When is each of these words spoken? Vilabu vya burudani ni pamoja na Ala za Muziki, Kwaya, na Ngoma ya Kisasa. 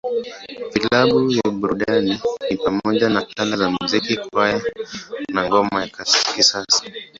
Vilabu 0.73 1.27
vya 1.27 1.51
burudani 1.51 2.19
ni 2.49 2.57
pamoja 2.57 3.09
na 3.09 3.27
Ala 3.37 3.57
za 3.57 3.69
Muziki, 3.69 4.17
Kwaya, 4.17 4.61
na 5.33 5.47
Ngoma 5.47 5.81
ya 5.81 5.87
Kisasa. 6.35 6.83